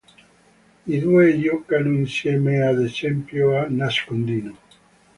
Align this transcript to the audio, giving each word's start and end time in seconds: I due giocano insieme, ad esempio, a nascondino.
I 0.87 0.97
due 0.99 1.39
giocano 1.39 1.91
insieme, 1.93 2.65
ad 2.65 2.81
esempio, 2.81 3.55
a 3.59 3.67
nascondino. 3.69 4.57